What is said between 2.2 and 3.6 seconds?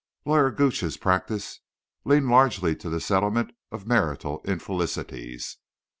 largely to the settlement